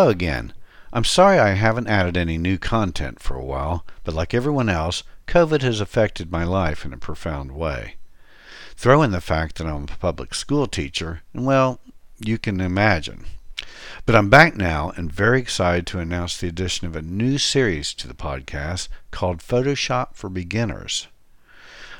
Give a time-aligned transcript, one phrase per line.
[0.00, 0.54] Hello again.
[0.94, 5.02] I'm sorry I haven't added any new content for a while, but like everyone else,
[5.26, 7.96] COVID has affected my life in a profound way.
[8.76, 11.80] Throw in the fact that I'm a public school teacher, and well,
[12.18, 13.26] you can imagine.
[14.06, 17.92] But I'm back now and very excited to announce the addition of a new series
[17.92, 21.08] to the podcast called Photoshop for Beginners.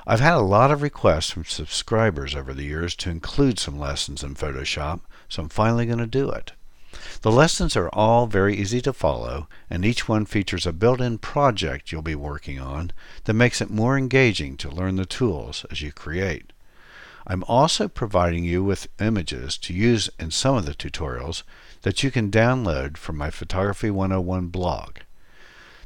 [0.06, 4.24] I've had a lot of requests from subscribers over the years to include some lessons
[4.24, 6.52] in Photoshop, so I'm finally going to do it.
[7.22, 11.92] The lessons are all very easy to follow, and each one features a built-in project
[11.92, 12.92] you'll be working on
[13.24, 16.52] that makes it more engaging to learn the tools as you create.
[17.26, 21.42] I'm also providing you with images to use in some of the tutorials
[21.82, 24.98] that you can download from my Photography 101 blog.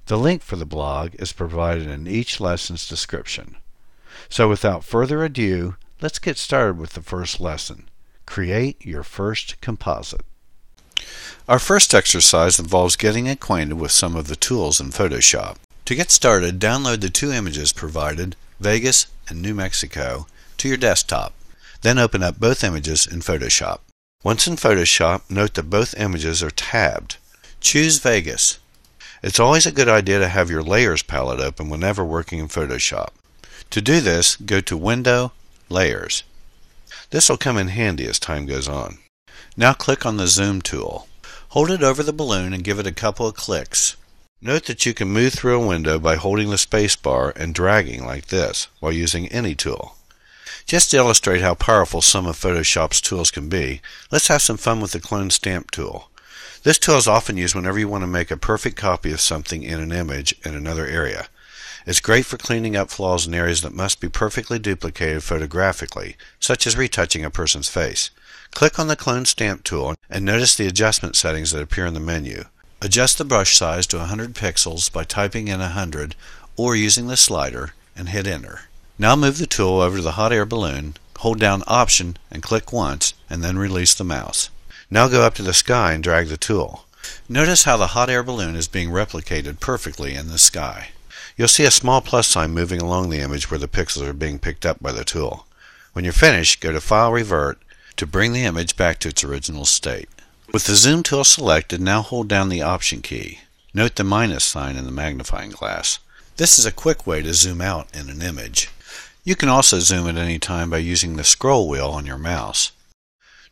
[0.07, 3.57] The link for the blog is provided in each lesson's description.
[4.29, 7.89] So without further ado, let's get started with the first lesson.
[8.27, 10.25] Create your first composite.
[11.49, 15.57] Our first exercise involves getting acquainted with some of the tools in Photoshop.
[15.85, 21.35] To get started, download the two images provided, Vegas and New Mexico, to your desktop.
[21.83, 23.81] Then open up both images in Photoshop.
[24.23, 27.19] Once in Photoshop, note that both images are tabbed.
[27.61, 28.59] Choose Vegas.
[29.23, 33.09] It's always a good idea to have your Layers palette open whenever working in Photoshop.
[33.69, 35.33] To do this, go to Window,
[35.69, 36.25] Layers.
[37.11, 38.99] This will come in handy as time goes on.
[39.57, 41.09] Now click on the Zoom tool.
[41.51, 43.97] Hold it over the balloon and give it a couple of clicks.
[44.43, 48.27] Note that you can move through a window by holding the spacebar and dragging like
[48.27, 49.97] this while using any tool.
[50.67, 54.81] Just to illustrate how powerful some of Photoshop's tools can be, let's have some fun
[54.81, 56.11] with the clone stamp tool.
[56.63, 59.63] This tool is often used whenever you want to make a perfect copy of something
[59.63, 61.29] in an image in another area.
[61.87, 66.67] It's great for cleaning up flaws in areas that must be perfectly duplicated photographically, such
[66.67, 68.11] as retouching a person's face.
[68.53, 72.01] Click on the Clone Stamp tool and notice the adjustment settings that appear in the
[72.01, 72.45] menu.
[72.81, 76.15] Adjust the brush size to 100 pixels by typing in 100
[76.57, 78.63] or using the slider and hit enter.
[78.99, 82.73] Now move the tool over to the hot air balloon, hold down Option and click
[82.73, 84.49] once and then release the mouse.
[84.91, 86.87] Now go up to the sky and drag the tool.
[87.29, 90.91] Notice how the hot air balloon is being replicated perfectly in the sky.
[91.37, 94.39] You'll see a small plus sign moving along the image where the pixels are being
[94.39, 95.47] picked up by the tool.
[95.93, 97.59] When you're finished, go to File Revert
[97.97, 100.09] to bring the image back to its original state.
[100.53, 103.41] With the zoom tool selected, now hold down the Option key.
[103.73, 105.99] Note the minus sign in the magnifying glass.
[106.37, 108.71] This is a quick way to zoom out in an image.
[109.25, 112.71] You can also zoom at any time by using the scroll wheel on your mouse.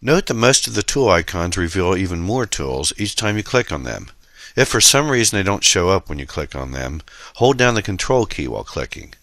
[0.01, 3.73] Note that most of the tool icons reveal even more tools each time you click
[3.73, 4.11] on them.
[4.55, 7.03] If for some reason they don't show up when you click on them,
[7.37, 9.15] hold down the Control key while clicking.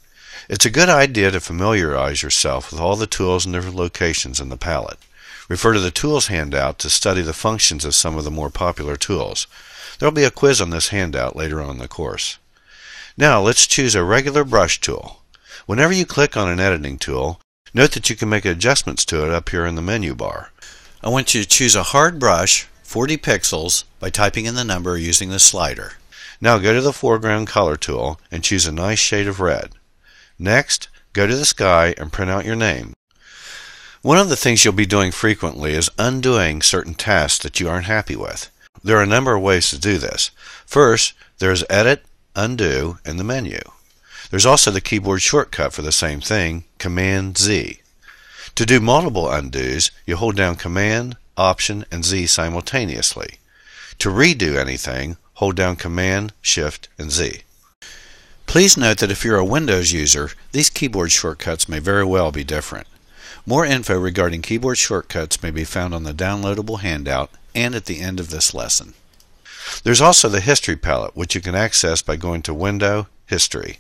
[0.50, 4.50] It's a good idea to familiarize yourself with all the tools and their locations in
[4.50, 4.98] the palette.
[5.48, 8.96] Refer to the Tools handout to study the functions of some of the more popular
[8.96, 9.48] tools.
[9.98, 12.38] There will be a quiz on this handout later on in the course.
[13.18, 15.22] Now let's choose a regular brush tool.
[15.66, 17.42] Whenever you click on an editing tool,
[17.74, 20.52] note that you can make adjustments to it up here in the menu bar.
[21.04, 24.98] I want you to choose a hard brush, 40 pixels, by typing in the number
[24.98, 25.94] using the slider.
[26.42, 29.74] Now go to the foreground color tool and choose a nice shade of red.
[30.40, 32.94] Next, go to the sky and print out your name.
[34.02, 37.86] One of the things you'll be doing frequently is undoing certain tasks that you aren't
[37.86, 38.50] happy with.
[38.84, 40.32] There are a number of ways to do this.
[40.66, 42.04] First, there's Edit,
[42.36, 43.60] Undo, and the menu.
[44.32, 47.82] There's also the keyboard shortcut for the same thing, Command Z.
[48.56, 53.36] To do multiple undos, you hold down Command, Option, and Z simultaneously.
[54.00, 57.42] To redo anything, hold down Command, Shift, and Z.
[58.46, 62.44] Please note that if you're a Windows user, these keyboard shortcuts may very well be
[62.44, 62.88] different.
[63.46, 68.00] More info regarding keyboard shortcuts may be found on the downloadable handout and at the
[68.00, 68.94] end of this lesson.
[69.84, 73.80] There's also the History palette, which you can access by going to Window, History.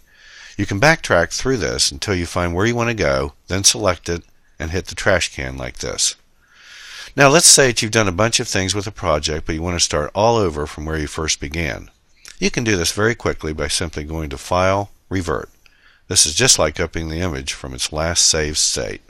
[0.58, 4.10] You can backtrack through this until you find where you want to go, then select
[4.10, 4.24] it
[4.60, 6.16] and hit the trash can like this.
[7.16, 9.62] Now let's say that you've done a bunch of things with a project, but you
[9.62, 11.90] want to start all over from where you first began.
[12.40, 15.50] You can do this very quickly by simply going to File, Revert.
[16.08, 19.02] This is just like opening the image from its last saved state.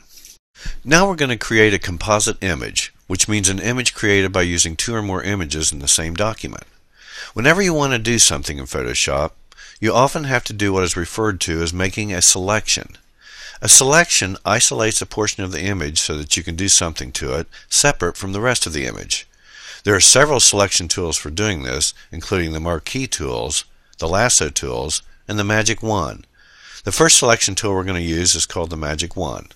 [0.84, 4.76] Now we're going to create a composite image, which means an image created by using
[4.76, 6.66] two or more images in the same document.
[7.34, 9.32] Whenever you want to do something in Photoshop,
[9.80, 12.98] you often have to do what is referred to as making a selection.
[13.62, 17.34] A selection isolates a portion of the image so that you can do something to
[17.34, 19.28] it separate from the rest of the image.
[19.84, 23.66] There are several selection tools for doing this, including the marquee tools,
[23.98, 26.26] the lasso tools, and the magic wand.
[26.86, 29.54] The first selection tool we're going to use is called the magic wand.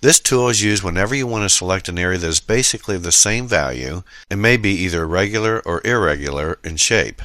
[0.00, 3.12] This tool is used whenever you want to select an area that is basically the
[3.12, 7.22] same value and may be either regular or irregular in shape.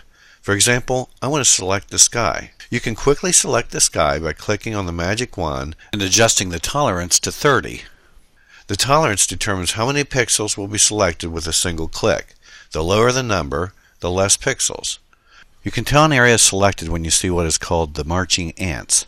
[0.47, 2.51] For example, I want to select the sky.
[2.69, 6.57] You can quickly select the sky by clicking on the magic wand and adjusting the
[6.57, 7.81] tolerance to 30.
[8.67, 12.33] The tolerance determines how many pixels will be selected with a single click.
[12.71, 14.99] The lower the number, the less pixels.
[15.65, 18.53] You can tell an area is selected when you see what is called the marching
[18.53, 19.05] ants.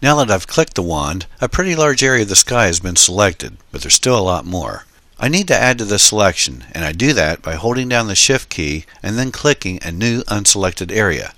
[0.00, 2.96] Now that I've clicked the wand, a pretty large area of the sky has been
[2.96, 4.86] selected, but there's still a lot more.
[5.18, 8.14] I need to add to the selection, and I do that by holding down the
[8.14, 11.32] Shift key and then clicking a new unselected area.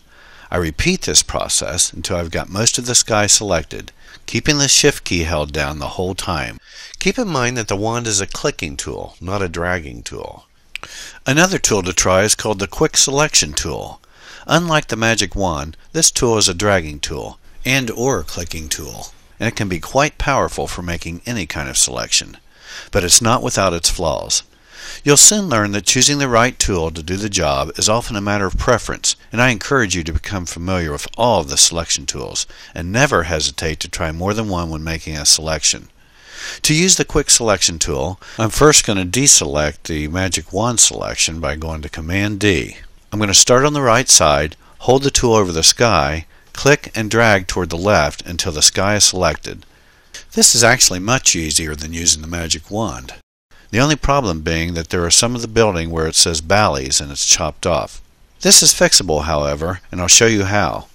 [0.50, 3.92] I repeat this process until I've got most of the sky selected,
[4.26, 6.58] keeping the Shift key held down the whole time.
[6.98, 10.46] Keep in mind that the wand is a clicking tool, not a dragging tool.
[11.24, 14.00] Another tool to try is called the Quick Selection tool.
[14.48, 19.08] Unlike the magic wand, this tool is a dragging tool and or clicking tool,
[19.38, 22.38] and it can be quite powerful for making any kind of selection.
[22.90, 24.42] But it's not without its flaws.
[25.04, 28.20] You'll soon learn that choosing the right tool to do the job is often a
[28.20, 32.06] matter of preference, and I encourage you to become familiar with all of the selection
[32.06, 35.88] tools, and never hesitate to try more than one when making a selection.
[36.62, 41.40] To use the quick selection tool, I'm first going to deselect the magic wand selection
[41.40, 42.78] by going to Command D.
[43.12, 46.26] I'm going to start on the right side, hold the tool over the sky,
[46.58, 49.64] Click and drag toward the left until the sky is selected.
[50.38, 53.14] This is actually much easier than using the magic wand.
[53.72, 57.00] The only problem being that there are some of the building where it says Bally's
[57.00, 58.00] and it's chopped off.
[58.42, 60.86] This is fixable, however, and I'll show you how.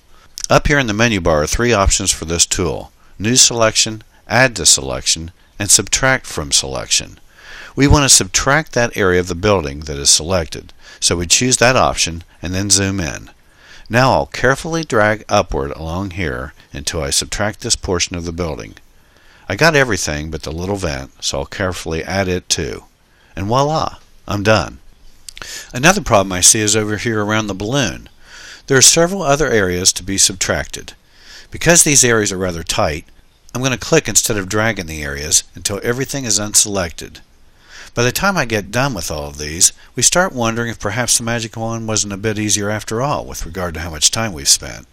[0.49, 2.93] Up here in the menu bar are three options for this tool.
[3.19, 7.19] New Selection, Add to Selection, and Subtract from Selection.
[7.75, 11.57] We want to subtract that area of the building that is selected, so we choose
[11.57, 13.29] that option and then zoom in.
[13.89, 18.75] Now I'll carefully drag upward along here until I subtract this portion of the building.
[19.49, 22.85] I got everything but the little vent, so I'll carefully add it too.
[23.35, 23.97] And voila,
[24.27, 24.79] I'm done.
[25.73, 28.09] Another problem I see is over here around the balloon.
[28.67, 30.93] There are several other areas to be subtracted.
[31.51, 33.05] Because these areas are rather tight,
[33.53, 37.19] I'm going to click instead of dragging the areas until everything is unselected.
[37.93, 41.17] By the time I get done with all of these, we start wondering if perhaps
[41.17, 44.33] the magic wand wasn't a bit easier after all with regard to how much time
[44.33, 44.87] we've spent.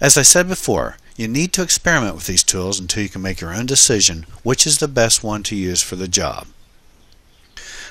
[0.00, 3.40] As I said before, you need to experiment with these tools until you can make
[3.40, 6.46] your own decision which is the best one to use for the job.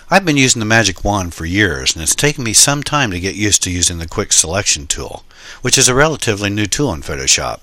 [0.09, 3.19] I've been using the magic wand for years and it's taken me some time to
[3.19, 5.23] get used to using the quick selection tool,
[5.61, 7.61] which is a relatively new tool in Photoshop.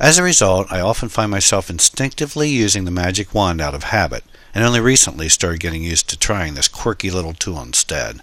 [0.00, 4.22] As a result, I often find myself instinctively using the magic wand out of habit,
[4.54, 8.20] and only recently started getting used to trying this quirky little tool instead.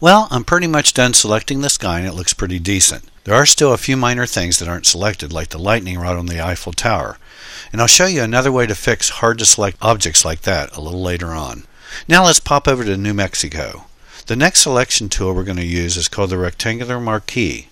[0.00, 3.04] Well, I'm pretty much done selecting the sky and it looks pretty decent.
[3.24, 6.26] There are still a few minor things that aren't selected like the lightning rod on
[6.26, 7.18] the Eiffel Tower.
[7.72, 10.80] And I'll show you another way to fix hard to select objects like that a
[10.80, 11.64] little later on.
[12.08, 13.86] Now let's pop over to New Mexico.
[14.26, 17.68] The next selection tool we're going to use is called the Rectangular Marquee.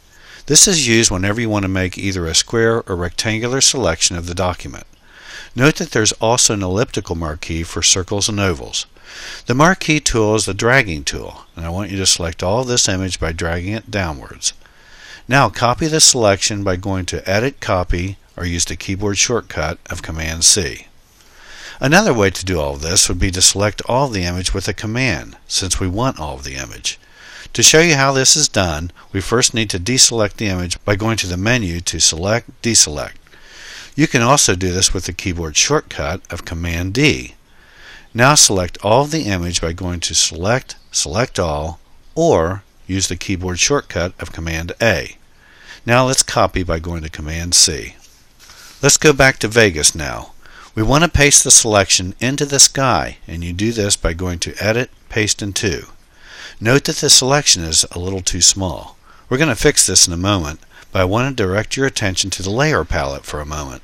[0.47, 4.27] This is used whenever you want to make either a square or rectangular selection of
[4.27, 4.85] the document.
[5.57, 8.87] Note that there's also an elliptical marquee for circles and ovals.
[9.47, 12.69] The marquee tool is the dragging tool, and I want you to select all of
[12.69, 14.53] this image by dragging it downwards.
[15.27, 20.03] Now copy the selection by going to Edit Copy or use the keyboard shortcut of
[20.03, 20.87] Command C.
[21.81, 24.69] Another way to do all this would be to select all of the image with
[24.69, 26.99] a command, since we want all of the image.
[27.55, 30.95] To show you how this is done, we first need to deselect the image by
[30.95, 33.15] going to the menu to Select, Deselect.
[33.95, 37.35] You can also do this with the keyboard shortcut of Command D.
[38.15, 41.81] Now select all of the image by going to Select, Select All,
[42.15, 45.17] or use the keyboard shortcut of Command A.
[45.87, 47.95] Now let's copy by going to Command C.
[48.83, 50.33] Let's go back to Vegas now.
[50.75, 54.39] We want to paste the selection into the sky, and you do this by going
[54.41, 55.87] to Edit, Paste into.
[56.61, 58.97] Note that the selection is a little too small.
[59.29, 60.61] We're going to fix this in a moment,
[60.93, 63.83] but I want to direct your attention to the layer palette for a moment.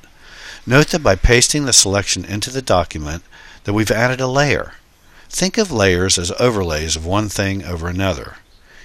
[0.65, 3.23] Note that by pasting the selection into the document
[3.63, 4.73] that we've added a layer.
[5.29, 8.37] Think of layers as overlays of one thing over another.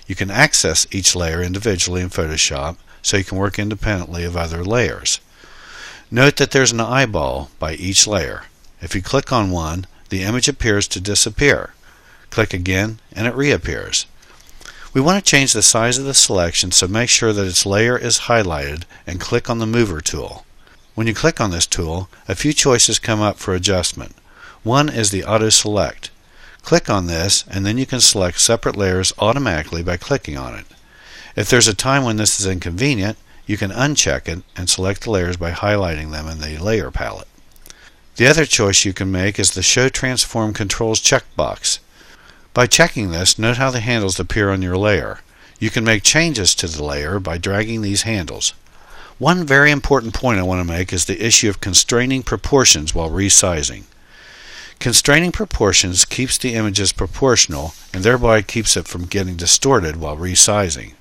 [0.06, 4.64] You can access each layer individually in Photoshop so you can work independently of other
[4.64, 5.20] layers.
[6.10, 8.44] Note that there's an eyeball by each layer.
[8.80, 11.74] If you click on one, the image appears to disappear.
[12.30, 14.06] Click again and it reappears.
[14.94, 17.96] We want to change the size of the selection so make sure that its layer
[17.96, 20.44] is highlighted and click on the mover tool.
[20.94, 24.14] When you click on this tool, a few choices come up for adjustment.
[24.62, 26.10] One is the Auto Select.
[26.60, 30.66] Click on this and then you can select separate layers automatically by clicking on it.
[31.36, 35.10] If there's a time when this is inconvenient, you can uncheck it and select the
[35.10, 37.28] layers by highlighting them in the layer palette.
[38.16, 41.78] The other choice you can make is the Show Transform Controls checkbox.
[42.54, 45.20] By checking this, note how the handles appear on your layer.
[45.58, 48.52] You can make changes to the layer by dragging these handles.
[49.18, 53.08] One very important point I want to make is the issue of constraining proportions while
[53.08, 53.84] resizing.
[54.80, 60.92] Constraining proportions keeps the images proportional and thereby keeps it from getting distorted while resizing.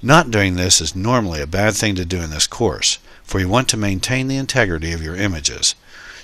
[0.00, 3.48] Not doing this is normally a bad thing to do in this course, for you
[3.48, 5.74] want to maintain the integrity of your images.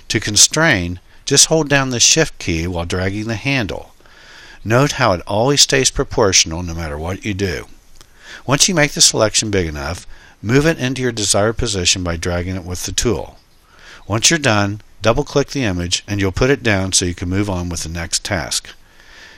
[0.07, 3.93] To constrain, just hold down the Shift key while dragging the handle.
[4.63, 7.67] Note how it always stays proportional no matter what you do.
[8.45, 10.05] Once you make the selection big enough,
[10.41, 13.37] move it into your desired position by dragging it with the tool.
[14.07, 17.29] Once you're done, double click the image and you'll put it down so you can
[17.29, 18.69] move on with the next task.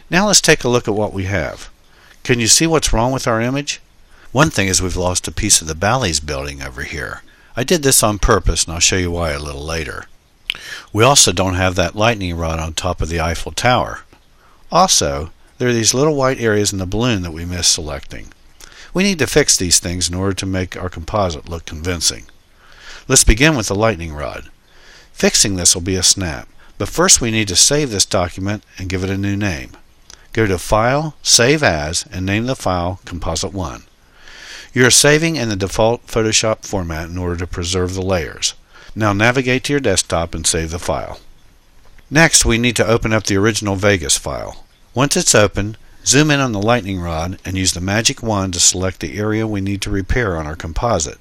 [0.09, 1.69] Now let's take a look at what we have.
[2.23, 3.81] Can you see what's wrong with our image?
[4.31, 7.21] One thing is we've lost a piece of the Bally's building over here.
[7.55, 10.05] I did this on purpose and I'll show you why a little later.
[10.91, 14.01] We also don't have that lightning rod on top of the Eiffel Tower.
[14.73, 18.33] Also, there are these little white areas in the balloon that we missed selecting.
[18.91, 22.25] We need to fix these things in order to make our composite look convincing.
[23.07, 24.49] Let's begin with the lightning rod.
[25.11, 26.49] Fixing this will be a snap,
[26.79, 29.73] but first we need to save this document and give it a new name.
[30.31, 33.83] Go to File, Save As, and name the file Composite 1.
[34.73, 38.55] You are saving in the default Photoshop format in order to preserve the layers.
[38.95, 41.19] Now navigate to your desktop and save the file.
[42.09, 44.62] Next, we need to open up the original Vegas file.
[44.95, 48.59] Once it's open, zoom in on the lightning rod and use the magic wand to
[48.59, 51.19] select the area we need to repair on our composite.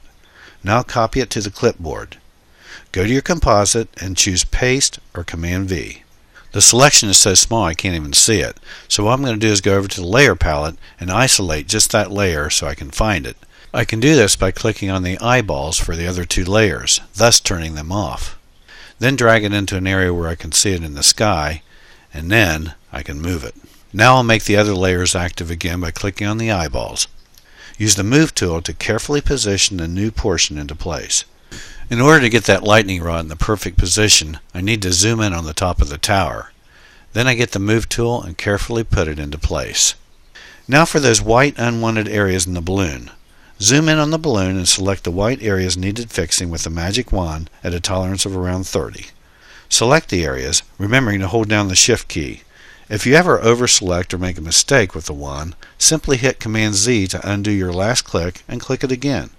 [0.63, 2.19] Now copy it to the clipboard.
[2.93, 6.03] Go to your composite and choose Paste or Command V.
[6.53, 9.47] The selection is so small I can't even see it, so what I'm going to
[9.47, 12.75] do is go over to the Layer palette and isolate just that layer so I
[12.75, 13.39] can find it.
[13.73, 17.41] I can do this by clicking on the eyeballs for the other two layers, thus
[17.41, 18.39] turning them off.
[18.99, 21.63] Then drag it into an area where I can see it in the sky,
[22.13, 23.55] and then I can move it.
[23.93, 27.09] Now I'll make the other layers active again by clicking on the eyeballs.
[27.79, 31.25] Use the Move tool to carefully position the new portion into place.
[31.91, 35.21] In order to get that lightning rod in the perfect position, I need to zoom
[35.21, 36.53] in on the top of the tower.
[37.13, 39.95] Then I get the Move tool and carefully put it into place.
[40.69, 43.11] Now for those white unwanted areas in the balloon.
[43.61, 47.13] Zoom in on the balloon and select the white areas needed fixing with the magic
[47.13, 49.07] wand at a tolerance of around 30.
[49.69, 52.43] Select the areas, remembering to hold down the Shift key.
[52.89, 57.07] If you ever overselect or make a mistake with the wand, simply hit Command Z
[57.09, 59.31] to undo your last click and click it again.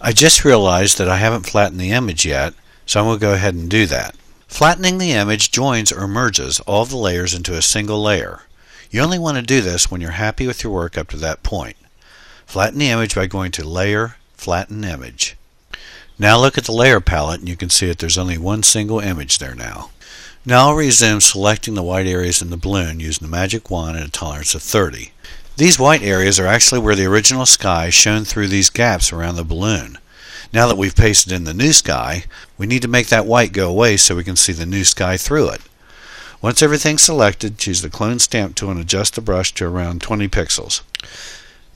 [0.00, 2.54] I just realized that I haven't flattened the image yet,
[2.86, 4.14] so I'm going to go ahead and do that.
[4.46, 8.42] Flattening the image joins or merges all the layers into a single layer.
[8.90, 11.42] You only want to do this when you're happy with your work up to that
[11.42, 11.76] point.
[12.46, 15.36] Flatten the image by going to Layer, Flatten Image.
[16.18, 19.00] Now look at the layer palette and you can see that there's only one single
[19.00, 19.90] image there now.
[20.48, 24.06] Now I'll resume selecting the white areas in the balloon using the magic wand at
[24.06, 25.12] a tolerance of 30.
[25.58, 29.44] These white areas are actually where the original sky shone through these gaps around the
[29.44, 29.98] balloon.
[30.50, 32.24] Now that we've pasted in the new sky,
[32.56, 35.18] we need to make that white go away so we can see the new sky
[35.18, 35.60] through it.
[36.40, 40.28] Once everything's selected, choose the clone stamp tool and adjust the brush to around 20
[40.28, 40.80] pixels.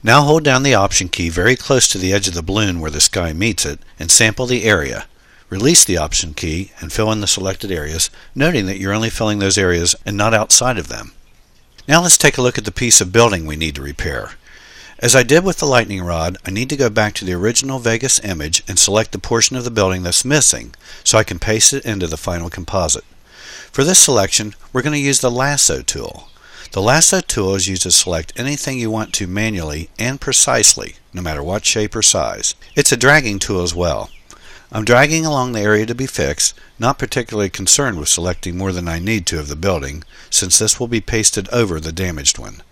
[0.02, 2.90] Now hold down the Option key very close to the edge of the balloon where
[2.90, 5.04] the sky meets it and sample the area.
[5.52, 9.38] Release the Option key and fill in the selected areas, noting that you're only filling
[9.38, 11.12] those areas and not outside of them.
[11.86, 14.30] Now let's take a look at the piece of building we need to repair.
[14.98, 17.80] As I did with the lightning rod, I need to go back to the original
[17.80, 21.74] Vegas image and select the portion of the building that's missing so I can paste
[21.74, 23.04] it into the final composite.
[23.70, 26.30] For this selection, we're going to use the lasso tool.
[26.70, 31.20] The lasso tool is used to select anything you want to manually and precisely, no
[31.20, 32.54] matter what shape or size.
[32.74, 34.08] It's a dragging tool as well.
[34.74, 38.88] I'm dragging along the area to be fixed, not particularly concerned with selecting more than
[38.88, 42.62] I need to of the building, since this will be pasted over the damaged one.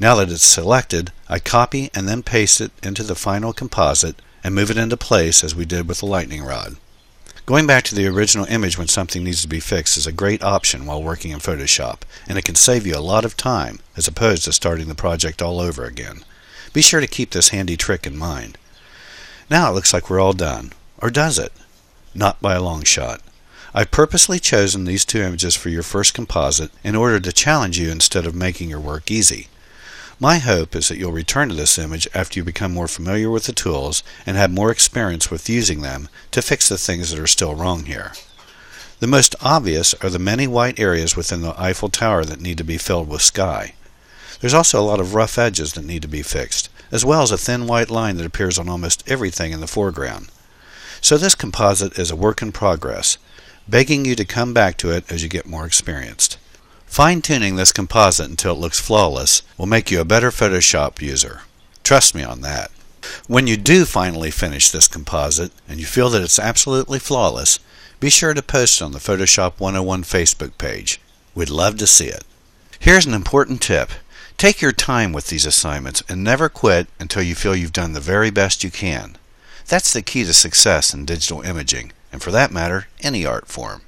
[0.00, 4.56] Now that it's selected, I copy and then paste it into the final composite and
[4.56, 6.76] move it into place as we did with the lightning rod.
[7.46, 10.42] Going back to the original image when something needs to be fixed is a great
[10.42, 14.08] option while working in Photoshop, and it can save you a lot of time as
[14.08, 16.24] opposed to starting the project all over again.
[16.72, 18.58] Be sure to keep this handy trick in mind.
[19.48, 20.72] Now it looks like we're all done.
[21.02, 21.52] Or does it?
[22.14, 23.20] Not by a long shot.
[23.72, 27.90] I've purposely chosen these two images for your first composite in order to challenge you
[27.90, 29.48] instead of making your work easy.
[30.18, 33.44] My hope is that you'll return to this image after you become more familiar with
[33.44, 37.26] the tools and have more experience with using them to fix the things that are
[37.26, 38.12] still wrong here.
[38.98, 42.64] The most obvious are the many white areas within the Eiffel Tower that need to
[42.64, 43.74] be filled with sky.
[44.40, 47.30] There's also a lot of rough edges that need to be fixed, as well as
[47.30, 50.28] a thin white line that appears on almost everything in the foreground.
[51.00, 53.18] So this composite is a work in progress.
[53.70, 56.38] begging you to come back to it as you get more experienced.
[56.86, 61.42] Fine-tuning this composite until it looks flawless will make you a better Photoshop user.
[61.84, 62.70] Trust me on that.
[63.28, 67.60] When you do finally finish this composite and you feel that it's absolutely flawless,
[68.00, 71.00] be sure to post on the Photoshop 101 Facebook page.
[71.34, 72.24] We'd love to see it.
[72.78, 73.90] Here's an important tip.
[74.36, 78.00] Take your time with these assignments and never quit until you feel you've done the
[78.00, 79.16] very best you can.
[79.66, 83.82] That's the key to success in digital imaging, and for that matter, any art form.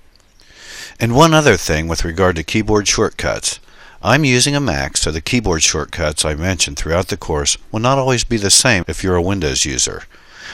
[1.01, 3.59] And one other thing with regard to keyboard shortcuts.
[4.03, 7.99] I'm using a Mac, so the keyboard shortcuts I mentioned throughout the course will not
[7.99, 10.05] always be the same if you're a Windows user.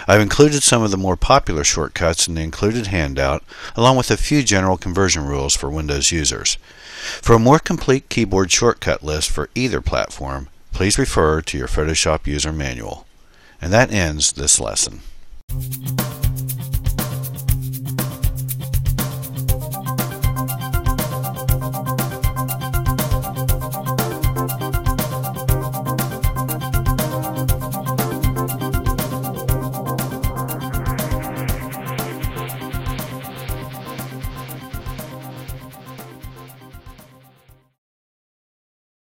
[0.06, 3.42] I've included some of the more popular shortcuts in the included handout,
[3.74, 6.56] along with a few general conversion rules for Windows users.
[7.22, 12.26] For a more complete keyboard shortcut list for either platform, please refer to your Photoshop
[12.26, 13.07] user manual.
[13.60, 15.00] And that ends this lesson.